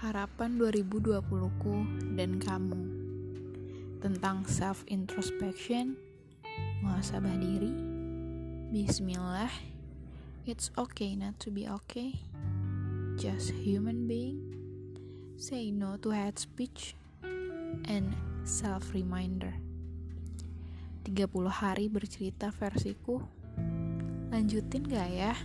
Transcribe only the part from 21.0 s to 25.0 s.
30 hari bercerita versiku. Lanjutin